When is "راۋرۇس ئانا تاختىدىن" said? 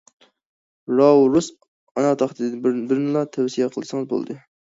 0.99-2.63